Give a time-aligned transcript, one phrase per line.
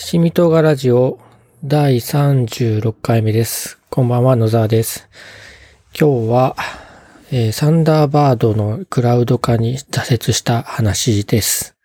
[0.00, 1.20] しみとがラジオ
[1.62, 3.78] 第36回目です。
[3.90, 5.10] こんばんは、野沢です。
[5.92, 6.56] 今日は、
[7.30, 11.76] えーサンダーバードのクラウド化に挫折した話です。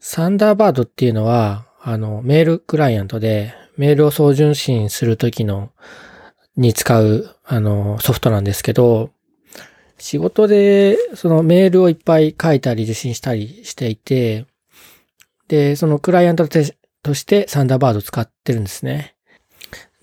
[0.00, 5.70] サンダーバードっていうのは、あの、メールクライアントで、メールを送受信するときの、
[6.56, 9.10] に使う、あの、ソフトなんですけど、
[9.98, 14.46] 仕事で、そのメールをいっぱい書いたり受信したりしていて、
[15.48, 19.16] で、そのクライアントとしてサンダーバードを使ってるんですね。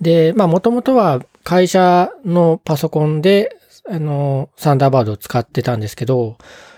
[0.02, 3.56] で、まあもともとは会社のパソコンで、
[3.90, 6.38] あの、サンダーバードを使ってたんですけど、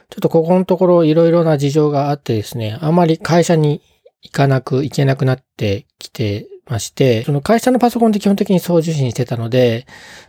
[0.09, 3.81] ちょっとここのところいろいろな事情があってですね、あまり会社に
[4.21, 9.85] 行かなく、行けなくなってきてまして、その会社のパソコンで基本的に送受信してたので、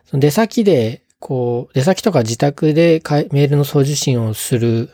[0.07, 3.03] その出先で、こう、出先とか自宅で
[3.33, 4.91] メールの送受信をする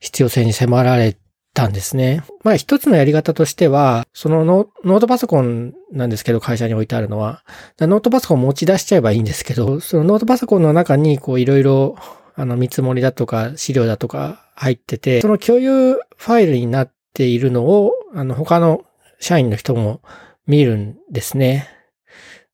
[0.00, 1.16] 必要性に迫られ
[1.54, 2.22] たんですね。
[2.44, 7.42] まあ一つのやり方としては、そのノートパソコンなんですけど、会社に置いてあるのは。
[7.78, 11.96] ノートパソコン持ち出しちゃえばいいんですけど、そのノートパソコンの中にこういろいろ
[12.34, 18.84] あの見積もりだとか資料だとか入ってて、その共有ファイルになっているのを、あの他の
[19.18, 20.00] 社員の人も
[20.46, 21.68] 見るんですね。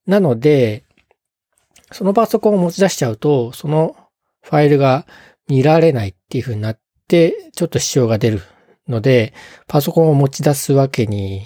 [0.06, 0.84] なので、
[1.92, 3.97] そのパソコンを持ち出しちゃうと、その
[4.42, 5.06] ファイルが
[5.48, 8.41] 見られないっていう風になって、ちょっと支障が出る
[8.89, 9.33] ので、
[9.67, 11.42] パソコンを持ち出すわけに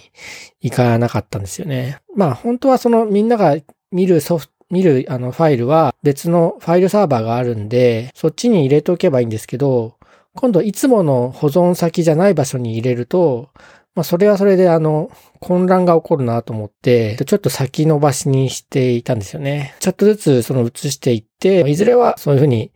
[0.60, 1.98] いかなかったんですよね。
[2.14, 3.56] まあ本当はそのみんなが
[3.90, 9.96] 見るソフト、見るあのファイルは別のファイルサーバーがあるんで、そっちに入れておけばいいんですけど、
[10.36, 13.50] 今度いつもの保存先じゃない場所に入れると、
[13.96, 19.74] まあそれはそれであの混乱が起こるなと思って、ちょっと先延ばしにしていたんですよね。
[19.80, 22.70] ちょっとずつその移していって、いずれはそういうふうに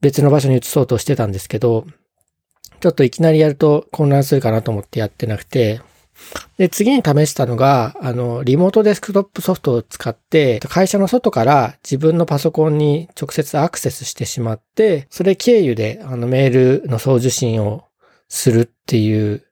[0.00, 1.86] 別の場所に移そうとしてたんですけど、
[2.80, 5.80] ちょっといきなりやると混乱するかなと思ってやってなくて、
[6.56, 17.84] で、次に試したのが、あの、リモートデスクトップソフトを使って、会社の外から自分のパソコンに直接アクセスしてしまって、それ経由であのメールの送受信を
[18.28, 19.44] するっていう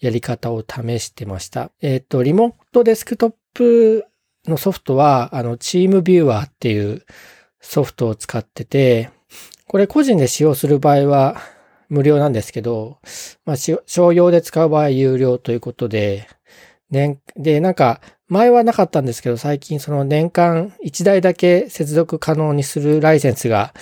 [0.00, 1.70] やり方を試してました。
[1.82, 4.06] えっ、と、リモートデスクトップ
[4.46, 7.04] のソフトは、あの、チームビューアーっていう
[7.60, 9.10] ソフトを使ってて、
[9.66, 11.36] これ個人で使用する場合は
[11.88, 12.98] 無料なんですけど、
[13.44, 16.28] まあ、商用で使う場合有料ということで、
[16.90, 23.72] 年、で、なんか、前はなかったんですけど、最近その年間1台だけ接続可能にするライセンスが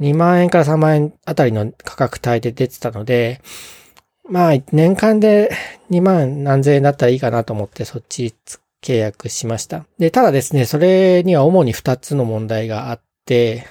[0.00, 3.40] 2万円から3万円あたりの価格帯で出てたので、
[4.28, 5.50] まあ、年間で
[5.90, 8.34] 2万何千円だったらいいかなと思ってそっち
[8.82, 9.86] 契約しました。
[9.98, 13.66] で、ただですね、それには主に2つの問題があって、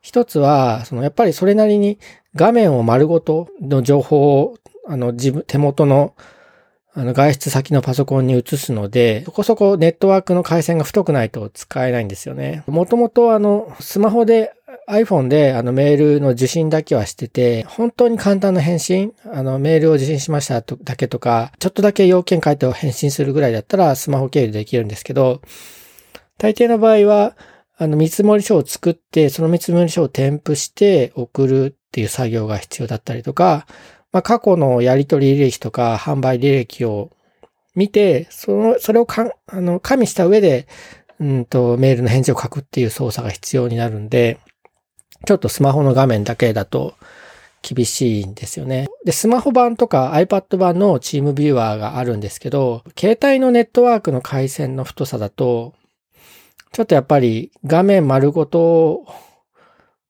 [0.00, 1.98] 一つは、そのやっぱりそれなりに
[2.34, 4.56] 画面を丸ごとの情報を、
[4.86, 6.14] あの、自分、手元の、
[6.94, 12.64] あの、外出先のパソコンに移すので、そこそこネットワークの回線が太くないと使えないんですよね。
[12.66, 14.52] もともとあの、スマホで
[14.88, 25.42] iPhone であのメールの受信だけはしてて、本当に簡単な返信、あのメールを受信しましたとだけとか、ちょっとだけ要件書いて返信するぐらいだったらスマホ経由でできるんですけど、
[26.38, 27.36] 大抵の場合は、
[27.80, 33.66] あの見積書を作って、その見積書を添付して送るっていう作業が必要だったりとか、
[34.10, 37.10] まあ、過去のやり取り履歴とか販売履歴を
[37.76, 40.66] 見て、その、それをか、あの、加味した上で、
[41.20, 44.38] うんと、メールの返事を書くっていう操作が必要になるんで、
[45.26, 46.94] ちょっとスマホの画面だけだと
[47.62, 48.88] 厳しいんですよね。
[49.04, 55.74] で、スマホ版とか iPad 版のチームビューアーがあるんですけど、携帯のネットワークの回線の太さだと、
[56.72, 59.06] ちょっとやっぱり画面丸ごと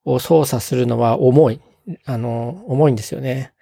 [0.05, 1.61] を操作するのは重い。
[2.05, 3.53] あの、重いんですよね。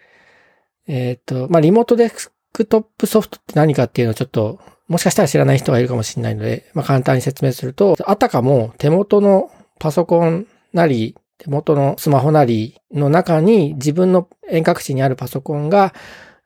[0.89, 4.59] えっ、と、まあ、リモートデスクトップソフトって何かっていうのをちょっと、
[4.89, 15.93] もしかしたら知らない人がいるかもしれないので、まあ、簡単に説明すると、あたかも手元のパソコンなり、手元のスマホなりの中に自分の遠隔地にあるパソコンが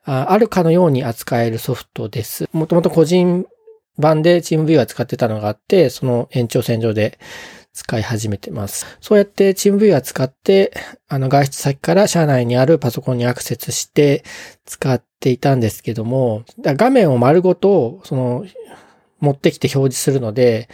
[0.03, 2.49] あるかのように扱えるソフトです。
[2.51, 3.45] もともと個人
[3.97, 7.19] 版でチームビューアー使ってたのがあって、その延長線上で
[7.73, 8.85] 使い始めてます。
[8.99, 10.73] そうやってチームビューアー使って、
[11.07, 14.23] あの外出先から社内にあるパソコンにアクセスして
[14.65, 18.45] 使っていたんですけども、画面を丸ごと、その、
[19.19, 20.67] 持ってきて表示するので、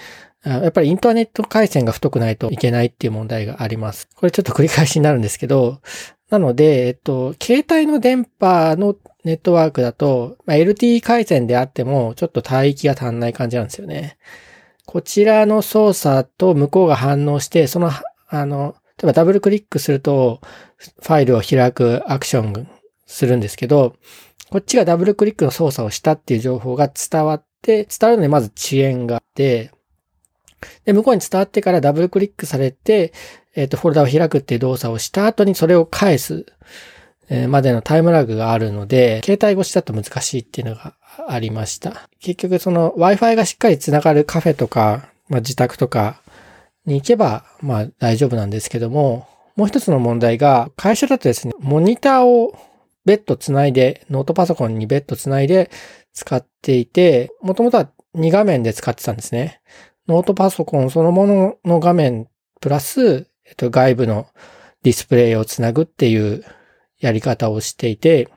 [0.44, 4.08] やっぱりインターネット回線が太くないといけないっていう問題があります。
[4.16, 5.82] これちょっと繰り返しになるんですけど、
[6.30, 14.18] なので、えっと、携帯の電波のネットワークだと、まあ、LTE 回線であっても、ちょっと帯域が足んない感じなんですよね。
[14.86, 17.92] こちらの操作と向こうが反応して、その、
[18.30, 20.42] あの、例えばダブルクリックすると、
[20.78, 22.68] ファイルを開くアクション
[23.06, 23.96] するんですけど、
[24.50, 29.72] こっちがダブルクリックの操作をしたっていう情報が伝わって、伝わるのにまず遅延があって、
[30.86, 33.14] で、向こうに伝わってからダブルクリックされて、
[33.58, 36.46] えっ、と、フォルダを開くっていう動作をした後にそれを返す、
[37.28, 40.96] えまでのタイムラグがあるので、携帯越しだと難しいっていうのが
[41.28, 42.08] ありました。
[42.22, 46.22] 結局その Wi-Fi がしっかり繋がるカフェとか、まあ、自宅とか
[46.86, 52.56] に行けば、まあ大丈夫なんですけども、もう一つの問題が、会社だとですね、モニターを
[53.06, 55.72] 別途つないで、ノートパソコンに別途つないで
[56.14, 59.62] 使っていて、もともとは2画面で使ってたんですね。
[60.08, 62.28] ノートパソコンそのものの画面
[62.62, 64.28] プラス、えっと、外部の
[64.84, 66.44] ディスプレイをつなぐっていう
[67.00, 68.30] やり方をしていて、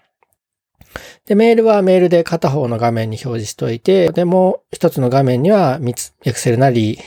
[1.27, 5.79] で、メールはメールで片方の画面に表示しといて、でも一つの画面には、
[6.25, 6.99] エクセルなり、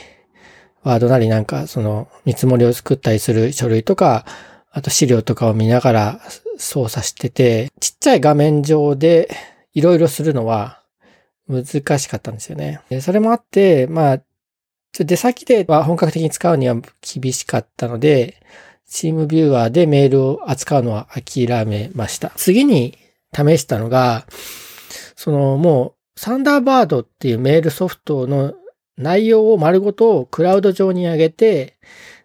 [0.82, 4.24] ワードなりなんか、その見積もりを作ったりする書類とか、
[4.70, 6.20] あと資料とかを見ながら
[6.58, 9.30] 操作してて、ちっちゃい画面上で
[9.72, 10.82] いろいろするのは
[11.48, 12.80] 難しかったんですよね。
[13.00, 14.22] それもあって、まあ、
[15.02, 18.40] 出先では本格的に使うには厳しかったので、
[18.88, 22.30] チームビューアーでメールを扱うのは諦めました。
[22.36, 22.96] 次に
[23.34, 24.26] 試したのが、
[25.16, 28.54] そのもうサンダーバードっていうメールソフトの
[28.96, 31.76] 内容を丸ごとクラウド上に上げて、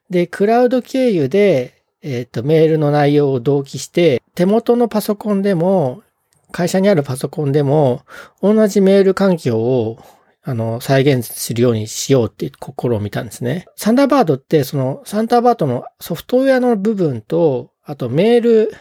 [0.09, 6.03] で、クラウド経由で、えっ、ー、と、メールの内容を同期して、手元のパソコンでも、
[6.51, 8.03] 会社にあるパソコンでも、
[8.41, 9.99] 同じメール環境を
[10.41, 13.65] あの、再現するようにしようっていう試みたんですね。
[13.75, 18.71] サンダーバードって、その、サンダーバードのソフトウェアの部分と、あとメール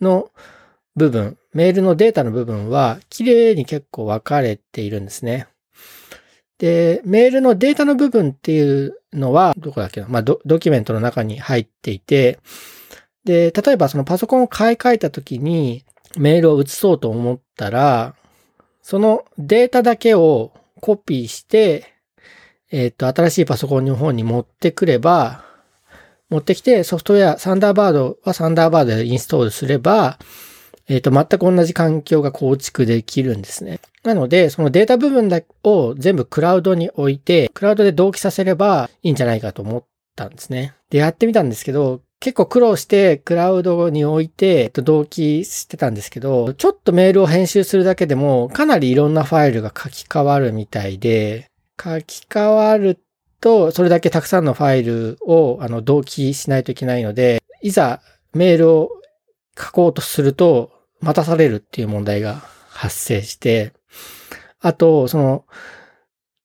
[0.00, 0.30] の
[0.96, 5.46] 部分、メールのデータの部分は、綺麗に結構分かれているんですね。
[6.58, 10.08] で、メールのデータの部分っていうのは、どこだっけな？
[10.08, 12.38] まあド、ドキュメントの中に入っていて、
[13.24, 15.84] で、例えばそのパソコンを買い替えた時に
[16.16, 18.14] メールを移そうと思ったら、
[18.82, 21.94] そのデータだけをコピーして、
[22.70, 25.44] えっ、ー、と、新しいパソコンの方に持ってくれば、
[26.30, 30.18] 持ってきてソフトウェア、サンダーバードはサンダーバードでインストールすれば、
[30.88, 33.80] えっ、ー、と、全く同じ環境が構築できるんですね。
[34.04, 39.84] なので、そのデータ部分だを全部クラウドに置いて、クラウドで同期させればいいんじゃないかと思っ
[40.16, 40.74] たんですね。
[40.90, 51.50] で、やってみたんですけど、結構苦労してクラウドに置いて同期してたんですけど、ちょっとメールを編集するだけでもかなりいろんなファイルが書き換わるみたいで、
[51.80, 52.98] 書き換わる
[53.40, 58.00] とそれだけたくさんのファイルをあの同期しないといけないので、いざ
[58.34, 58.90] メールを
[59.56, 63.72] 書こうとすると待たされるっていう問題が発生して、
[64.60, 65.44] あと、その、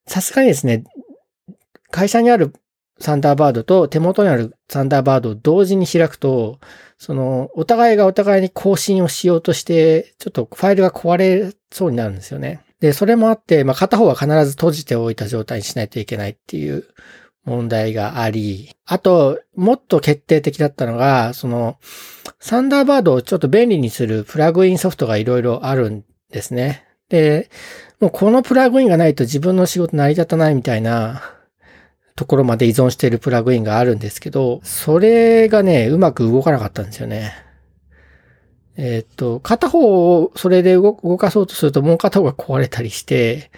[0.07, 0.83] さすがにですね、
[1.89, 2.53] 会社にある
[2.99, 6.59] サンダーバードと手元にあるサンダーバードを同時に開くと、
[6.97, 12.61] その、お互いがお互いに更新をしようとして、ちょっとファイルが壊れそうになるんですよね。
[12.79, 16.85] で、それもあって、まあ、片方は必ず閉じておいた状態にしないといけないっていう
[17.45, 21.77] 問題があり、あと、もっと決定的だったのが、その、
[22.39, 26.85] サンダーバードをちょっと便利にするプラグインソフトがいろいろあるんですね。
[27.09, 27.49] で、
[27.99, 31.21] もうこのプラグインがないと自分の仕事成り立たないみたいな
[32.15, 37.33] ところまで依存しているプラグインがあるんですけど、それがね、うまく動かなかったんですよね。
[38.75, 43.51] えっ、と、片方をそれで動かそうとするともう片方が壊れたりして、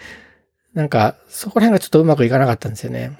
[0.74, 3.18] なんか、そこら辺がちょっとうまくいかなかったんですよね。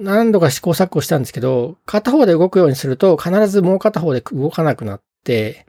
[0.00, 5.66] 何度か試行錯誤したんですけど、片方で動くようにすると必ずもう片方で動かなくなって、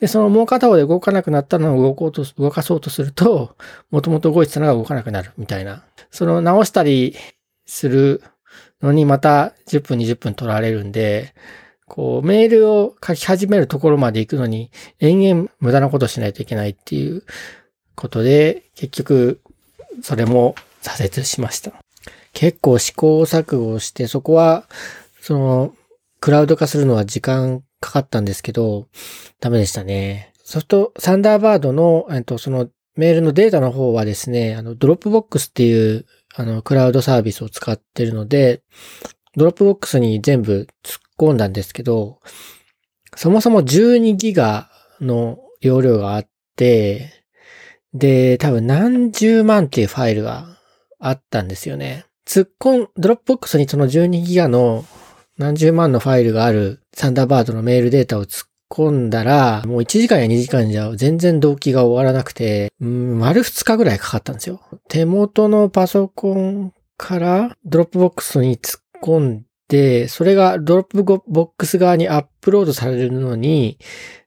[0.00, 3.56] で、そのもう片方で動かなくなったのを動こうと、動かそうとすると、
[3.90, 5.84] もともと動いてたのが動かなくなるみたいな。
[6.10, 7.14] その直したり
[7.66, 8.22] する
[8.80, 11.34] のにまた10分20分取られるんで、
[11.86, 17.22] こう、メールを書き始めるところまで行くのに、延々無駄なことしないといけないっていう
[17.94, 19.40] ことで、結局、
[20.02, 21.72] それも挫折しました。
[22.32, 24.64] 結構試行錯誤して、そこは、
[25.20, 25.74] その、
[26.20, 28.86] クラウド化するのは時間かかったんですけど、
[29.40, 30.32] ダメでしたね。
[30.44, 38.62] ソフト、サンダーバードの、えっと、そのメールのデータの方はですね、あの、ドロップボックスっていうあの、クラウドサービスを使ってるので、
[39.36, 42.20] ドロップボックスに全部突っ込んだんですけど、
[43.16, 44.70] そもそも12ギガ
[45.00, 47.24] の容量があって、
[47.94, 50.58] で、多分何十万っていうファイルが
[50.98, 52.06] あったんですよね。
[52.26, 54.84] 突っ込ん、ドロップボックスにその12ギガの
[55.36, 64.62] 何十万のファイルがあるサンダーバードのメールデータを突っ込んだら、もう1時間や2時間じゃ全然同期が終わらなくて、丸2日ぐらいかかったんですよ。
[64.88, 73.78] 手元のパソコンからドロップボックスに突っ込んで、それがドロップボックス側にアップロードされるのに、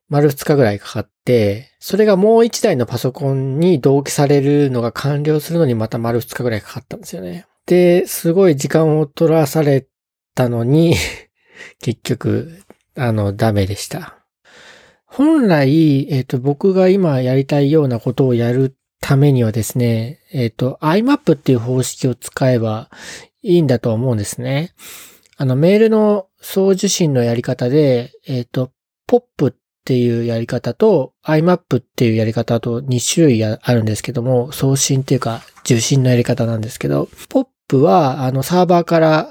[0.07, 7.47] 丸2日ぐらいかかって、それがもう1台のパソコンに同期されるのが完了するのにまた丸2日ぐらいかかったんですよね。
[7.65, 9.87] で、すごい時間を取らされ
[10.35, 10.95] たのに
[11.81, 12.59] 結局、
[12.95, 14.25] あの、ダメでした。
[15.17, 22.89] 本来、えっ、ー、と、僕が今やりたいようなことをやるためにはですね、えっ、ー、と、IMAP っていう方式を使えば
[23.41, 24.74] いいんだと思うんですね。
[25.38, 28.74] あの、メールの送受信のやり方で、えっ、ー、と、
[29.07, 29.53] POP っ
[29.86, 39.29] ていうやり方と IMAP っていうやり方と2種類あるんですけども、送信っていうか受信のやり方なんですけど、POP はあのサーバーから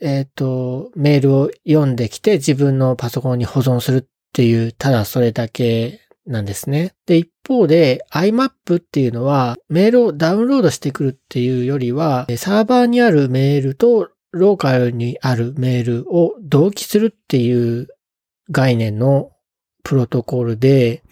[0.00, 6.94] えっ、ー、と、メールを読んできて自分のパソコンに保存するっていう、ただそれだけなんですね。
[7.06, 17.88] で、一方で IMAP っていうのはメールをダウンロードしてくるっていうよりは、サーバーにあるメールとローカルにあるメールを同期するっていう
[18.50, 19.30] 概念の
[19.82, 21.02] プロトコルで、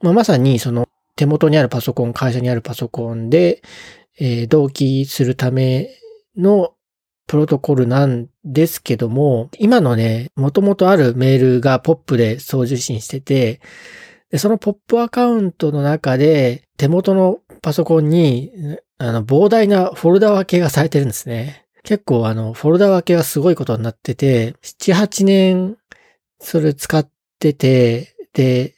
[0.00, 3.62] まあ、まさにその手元にあるパソコン、会社にあるパソコンで、
[4.18, 5.88] えー、同期するため
[6.36, 6.73] の
[7.26, 13.60] プロトコルなんですけども、今のね、元々あるメールが POP で送受信してて、
[14.30, 18.50] でその POP アカウントの中で手元のパソコンに、
[18.98, 21.66] あの、膨大なフォルダ分けがされてるんですね。
[21.82, 25.76] 結構あの、フォルダ分けがすごいことになってて、7、8年
[26.40, 28.74] それ使ってて、で、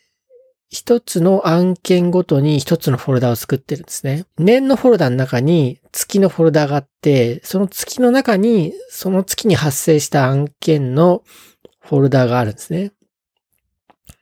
[0.69, 4.27] 一つの案件ごとに一つのフォルダを作ってるんですね。
[4.39, 11.23] 年のフォルダの中に月のフォルダがあって、その月の中にその月に発生した案件の
[11.81, 12.93] フォルダがあるんですね。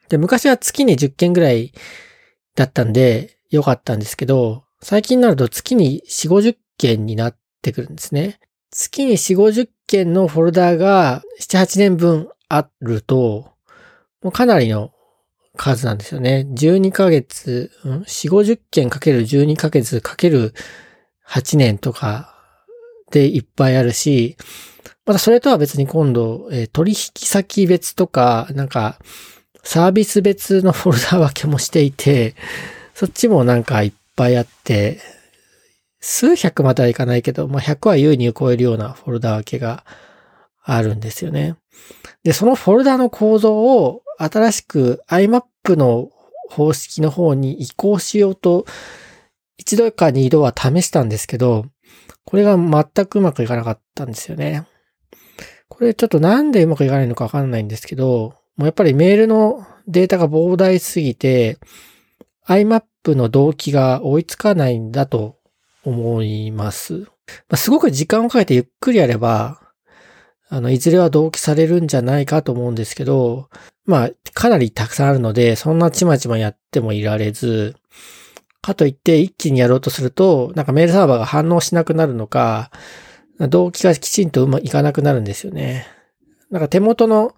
[0.09, 1.73] で、昔は月に10件ぐらい
[2.55, 8.39] だったんで良かったんですけど、最近になると月に4、50件になってくるんですね。
[8.71, 13.55] 月に4、50件のフォルダが7、8年分あると、
[14.23, 14.94] もうかなりの
[15.57, 16.47] 数なんですよね。
[16.51, 20.55] 12ヶ月、うん、4、50件かける12ヶ月かける
[21.27, 22.35] 8年とか
[23.11, 24.37] でいっぱいあるし、
[25.07, 26.97] またそれとは別に今度、えー、取引
[27.27, 28.99] 先別とか、なんか、
[29.63, 32.35] サービス別のフォルダ分けもしていて、
[32.95, 35.01] そっちもなんかいっぱいあって、
[36.01, 39.85] 数百まではいかないけど、まあ、100は優に超えるようなフォルダ分けが
[40.63, 41.57] あるんですよね。
[42.23, 46.11] で、そのフォルダの構造を新しく IMAP の
[46.51, 48.67] 方式の方に移行しようと、
[49.57, 51.67] 一度か二度は試したんですけど、
[52.25, 54.67] これが全くうまくいかなかったんですよね。
[55.69, 61.59] これちょっとなんでうまくいかないのかわかんないんですけど、もうやっぱりメールのデータが膨大すぎて、
[62.47, 65.39] IMAP の動機が追いつかないんだと
[65.85, 67.01] 思います。
[67.01, 67.07] ま
[67.51, 69.61] あ、すごく時間をかけてゆっくりやれば、
[70.55, 73.49] あの、いずれは同期されるんじゃないかと思うんですけど、
[73.87, 77.75] まあ、かなりたくさんあるので、そんなちまちまやってもいられず、
[78.63, 82.71] かといって一気にやろうとすると、なんかメールサーバーが反応しなくなるのか、
[83.41, 85.89] 動機がきちんとうまくいかなくなるんですよね。
[86.53, 87.35] なんか手元の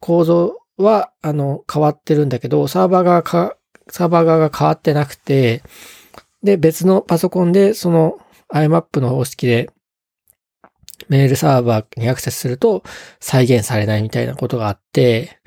[0.00, 3.56] 構造は、あの、変わってるんだけど、サーバー側か、
[3.88, 5.62] サーバー側が変わってなくて、
[6.42, 8.18] で、別のパソコンでその
[8.52, 9.70] IMAP の方式で
[11.08, 12.82] メールサーバーにアクセスすると
[13.20, 15.38] 再現されないみたいなことがあって、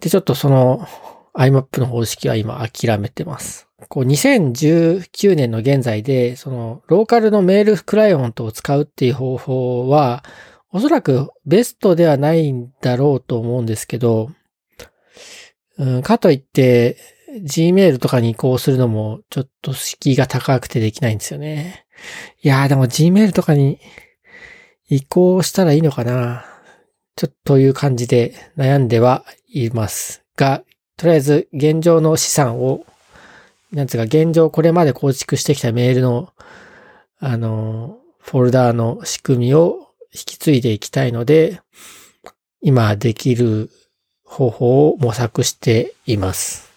[0.00, 0.86] で、ちょっとその
[1.34, 3.68] IMAP の方式は今諦めてます。
[3.88, 10.24] こう2019年の現在で、そのローカルのメールクライアントを使うっていう方法は、
[10.70, 14.30] おそらくベストではないんだろうと思うんですけど、
[15.78, 16.96] うん、かといって
[17.36, 21.86] Gmail とかに移行するのもちょっと敷居が高くてできないんですよね。
[22.42, 23.78] いやーでも Gmail とかに
[24.88, 26.44] 移行したらいいのかな
[27.14, 30.62] ちょっという感じで悩んではいますが、
[30.96, 32.86] とりあえず現状の資産を、
[33.72, 36.32] なんつうか現状これまで構築してきたメールの、
[37.18, 41.60] あの、フォルダーの仕組みを引き継いでいきたいので、
[42.60, 43.70] 今できる
[44.24, 46.70] 方法を模索しています。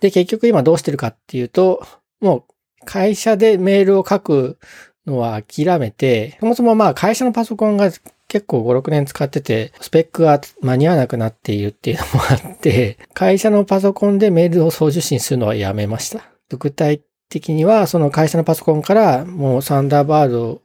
[0.00, 1.86] で、結局今どうしてるかっていうと、
[2.20, 2.44] もう
[2.84, 4.58] 会社でメールを書く
[5.06, 7.90] のは諦めて、そもそもまあ会社のパソコンが
[8.28, 16.24] 結構5、6年使ってて、スペックが間に合わなくなっているっていうのもあって、会社のパソコンでメールを送受信するのはやめました。
[16.58, 20.62] 具体的には、その会社のパソコンからもうサンダーバード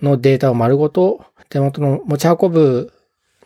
[0.00, 2.92] のデータを丸ごと手元の持ち運ぶ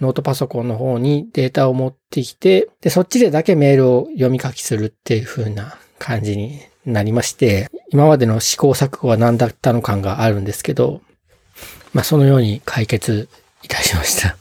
[0.00, 11.02] ノートパソコンの方にデータを持ってきて、で、そっちでだけメールを読み書きするっていう風な感じになりまして、今までの試行錯誤は何だったの感があるんですけど、
[11.92, 13.28] まあそのように解決
[13.62, 14.36] いたしました。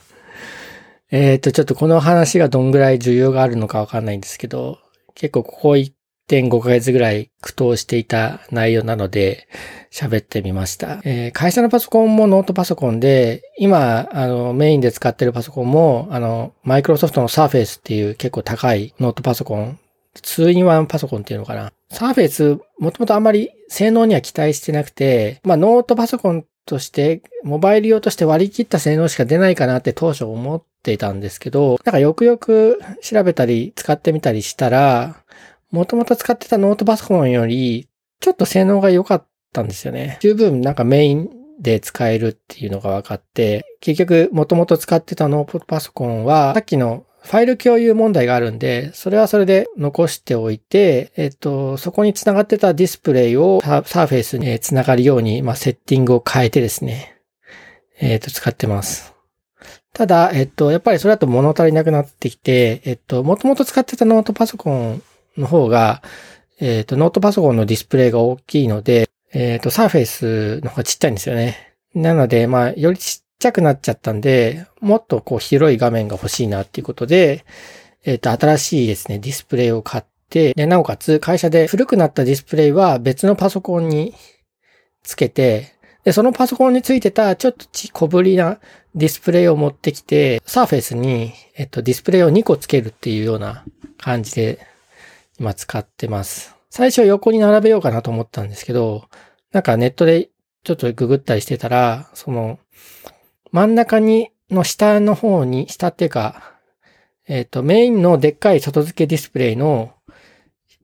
[1.12, 4.80] えっ、と、ちょっとこの話がどんぐらい需要があるのかわかんないんですけど、
[5.16, 9.48] 結構ここ1.5ヶ月ぐらい苦闘していた内容なので、
[9.92, 11.00] 喋ってみました。
[11.06, 19.80] えー、会社のパソコンもノートパソコンで、今、あの、メインで使ってるパソコンも、あの、マイクロソフトの Surface っていう結構高いノートパソコン、
[20.16, 21.72] 2-in-1 パソコンっていうのかな。
[21.92, 35.24] Surface、もともとあんまり性能には期待してなくて、まあ、ノートパソコンとして、モバイル用として割り切った性能しか出ないかなって当初思っていたんですけど、なんかよくよく調べたり使ってみたりしたら、
[35.72, 37.88] もともと使ってたノートパソコンより、
[38.20, 40.18] ちょっと性能が良かったんですよね。
[40.22, 57.20] 十分なんかメインで使えるっていうのが分かって、結局もともと使ってたノートパソコンは、さっきのファイル共有問題があるんで、それはそれで残しておいて、えっと、そこに繋がってたディスプレイをサーフェイスに繋がるように、まあ、セッティングを変えてですね、
[58.00, 59.16] えっと、使ってます。
[59.92, 65.02] ただ、えっと、やっぱりそれだと物足りなくなってきて、えっと、もともと使ってたノートパソコン
[65.36, 66.04] の方が、
[66.60, 71.76] えっと、ノートパソコンのディスプレイが大きいので、えっと、サーフェイスの方がちっちゃいんですよね。
[71.96, 77.46] なので、まあ、よりちっちゃくなっちゃったんで、もっとこう広い画面が欲しいなっていうことで、
[78.04, 84.16] えっ、と、新しいですね、ディスプレイを買って、で、なおかつ会社で古くなったディスプレイは別のパソコンに
[85.04, 88.60] つけて、で、そのパソコンについてたちょっと小ぶりな
[88.96, 93.64] ディスプレイを持ってきて、サーフェイスに、えっと、ディスプレイを2個つけるっていうような
[93.98, 94.60] 感じで
[95.40, 96.56] 今使ってます。
[96.72, 99.06] 最初横に並べようかなと思ったんですけど、
[99.52, 100.30] なんかネットで
[100.64, 102.60] ちょっとググったりしてたら、その、
[103.56, 106.56] 真ん中に、の下の方に、下っていうか、
[107.26, 109.94] えっ、ー、と、メインのでっかい外付けディスプレイの、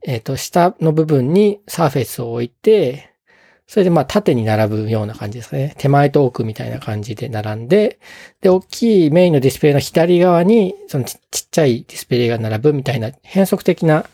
[0.07, 3.09] えっ、ー、と、下の部分にサーフェイスを置いて、
[3.67, 5.75] それでまあ縦に並ぶような感じですね。
[5.79, 7.99] 手前と奥みたいな感じで並んで、
[8.39, 11.19] で、大きいメインのディスプレイの左側に、そのちっ
[11.51, 14.05] ちゃいディスプレイが並ぶみたいな変則的な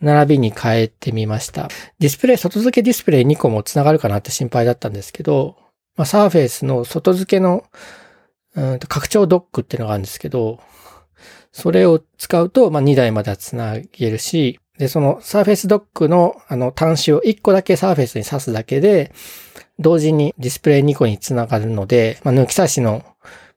[0.00, 1.68] 並びに変えてみました。
[1.98, 5.56] ディスプレイ、外付けディスプレイ2個も繋がるかなって心配だったんですけど、
[5.96, 7.64] まあ、サーフェイスの外付けの、
[8.54, 10.60] うんと拡張ドックっていうのがあるんですけど、
[11.52, 19.12] それを使うと、まあ、2台までは繋げるし、で、そのサーフェイスドックのあの端子を1個だけサーフェイスに挿すだけで、
[19.78, 23.04] 同時にディスプレイ2個に繋がるので、まあ、抜き差しの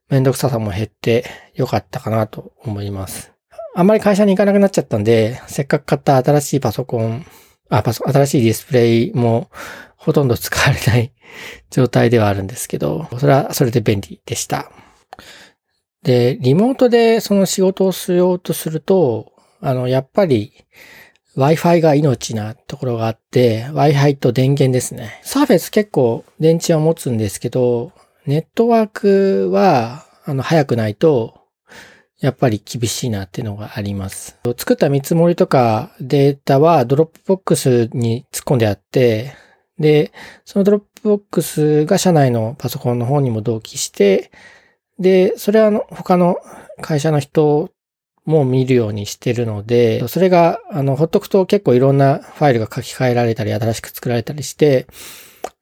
[0.09, 3.31] めんどくささも減ってよかったかなと思います。
[3.75, 7.25] あんまり会社に行かなくなっちゃったんで、せっかく買った新しいパソコン、
[7.69, 9.49] あ、パソ、新しいディスプレイも
[9.95, 11.11] ほとんど使われない
[11.71, 14.71] 状態ではあるんですけど、それはそれで便利でした。
[16.03, 20.65] で、リモートでその仕事をしようとすると、あの、やっぱり
[21.35, 25.19] Wi-Fi が命なところがあって、Wi-Fi と電源ですね。
[25.23, 27.91] サーフェス結構電池は持つんですけど、
[28.25, 31.44] ネットワークは、あの、速くないと、
[32.19, 34.37] やっぱり厳しいなっていうのがあります。
[34.57, 39.35] 作った見積もりとかデータはドロップボックスに突っ込んであって、
[39.77, 40.13] で、
[40.45, 44.31] そのドロップボックスが社内のパソコンの方にも同期して、
[44.97, 46.37] で、それはあの他の
[46.81, 47.69] 会社の人
[48.25, 54.87] も見るようにしてるので、それが、あの、ほっとくと結構いろんなファイルが書き換えられたり、新しく作られたりして、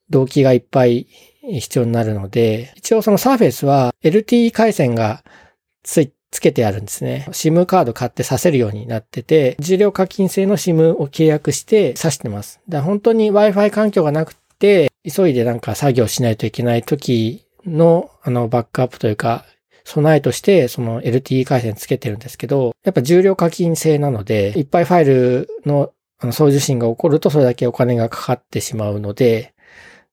[0.10, 1.08] 動機がいっぱい
[1.42, 5.24] 必要になるので、一応その Surface は LTE 回線が
[5.82, 7.28] ついてつけてあるんですね。
[7.30, 12.60] SIM カード買って挿せるようになってて、重量課金制の SIM を契約して挿してます。
[12.68, 19.46] だ本当に Wi-Fi 環境がなくて、急いでなんか作業しないといけない時の、あの、バックアップというか、
[19.86, 29.53] 備えとしてその LTE 回線つけてるんですけど、やっぱ重量課金制なので、いっぱいファイルのあの送受信が起こるとそれだけお金がかかってしまうので、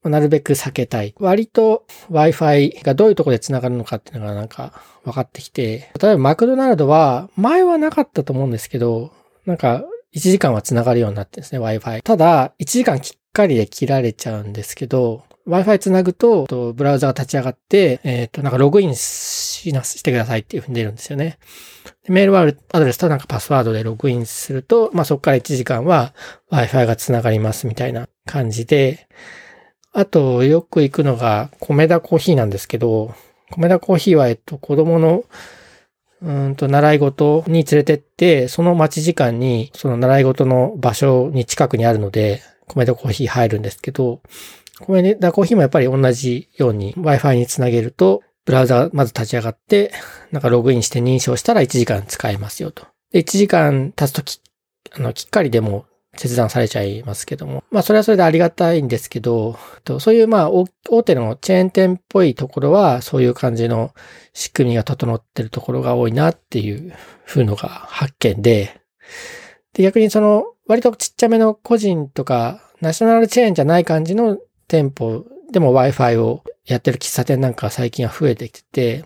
[0.04, 1.14] なるべく避けたい。
[1.18, 4.72] 割と Wi-Fi がどういうところで繋がるのかっていうのがなんか
[5.04, 9.12] 分かってきて、例えばマクドナルドは前はなかったと思うんですけど、
[9.44, 9.84] なんか
[10.14, 12.02] 1時間は繋がるようになってるんですね、Wi-Fi。
[12.02, 21.38] ただ、1時間きっかりで切られちゃうんですけど、Wi-Fi 繋ぐと、ブラウザが立ち上がって、えっ、ー、と、なんかログインしな、してくださいっていうふうに出るんですよね。
[22.08, 26.14] メールアドレスとなんかパスワードでログインすると、まあそこから1時間は
[26.50, 29.08] Wi-Fi が繋がりますみたいな感じで、
[29.92, 33.14] あと、よく行くのが、米田コーヒーなんですけど、
[33.50, 35.24] 米田コーヒーは、えっと、子供の、
[36.22, 44.20] うんと、習い事に連れてって、その待ち時間に、その習い事の場所に近くにあるので、米田コーヒー入るんですけど、
[44.87, 49.92] 米田コーヒーもやっぱり同じように Wi-Fi につなげると、ブラウザーまず立ち上がって、
[50.31, 52.87] なんかログインして認証したら1時間使えますよと。
[53.12, 54.40] で、1時間経つとき、
[54.92, 57.62] あの、きっかりでも切断されちゃいますけども。
[57.70, 59.57] まあそれはそれでありがたいんですけど、
[60.01, 60.66] そういうまあ大
[61.03, 63.94] 手のチェーン店っぽいところはそういう感じの
[64.33, 66.92] 仕組みが整ってるところが多いなっていう
[67.27, 68.81] 風のが発見で、
[69.73, 79.05] で逆にその割とちっちゃめの個人とかナショナルチェーンじゃない感じの店舗でも Wi-Fi をやってる喫茶店なんか最近は増えてきてて、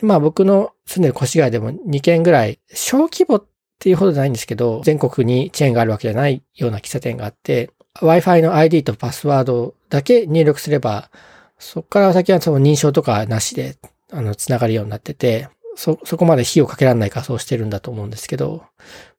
[0.00, 3.44] まあ僕の住んでる越谷でも2軒ぐらい小規模
[3.82, 11.10] っていうほどじゃないんですけど、全国にチェーンがあるわけじゃないような喫茶店があって、Wi-Fi の ID とパスワードだけ入力すれば、
[11.58, 13.76] そこから先はその認証とかなしで、
[14.12, 18.62] あの、つながるようになってて、そ、そこまで費をかけられないからそうしてるんだと思うんですけど、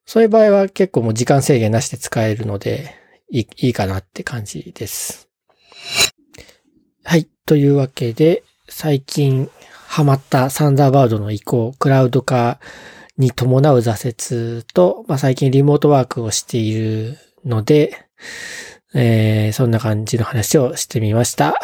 [0.06, 2.96] そういう場合は結構もう時間制限なしで使えるので、
[3.30, 5.28] いい、いいかなって感じです。
[7.04, 7.28] はい。
[7.46, 9.50] というわけで、最近
[9.88, 12.62] ハマったサンダーバードの移行、クラウド化
[13.18, 18.08] に伴う挫折と、まあ、最近リモートワークをしているので、
[18.94, 21.56] えー、そんな感じの話をしてみました。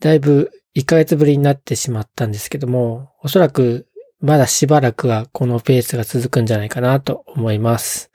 [0.00, 3.86] だいぶ1ヶ月ぶりになってしまったんですけども、おそらく
[4.20, 8.10] まだしばらくはこのペースが続くんじゃないかなと思います。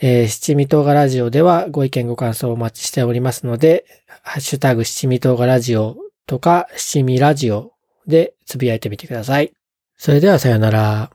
[0.00, 3.86] えー、七味唐辛ラジオではご意見ご感想をお待ちしておりますので、
[4.22, 7.72] ハッシュタグ七味唐辛ラジオとか七味ラジオ
[8.06, 9.52] でつぶやいてみてください。
[9.96, 11.10] それではさよなら。